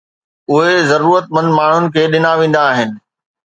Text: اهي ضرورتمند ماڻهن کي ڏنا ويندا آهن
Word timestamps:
اهي 0.53 0.75
ضرورتمند 0.93 1.49
ماڻهن 1.59 1.85
کي 1.99 2.09
ڏنا 2.17 2.33
ويندا 2.43 2.61
آهن 2.75 2.89